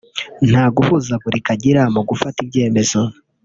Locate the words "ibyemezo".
2.45-3.01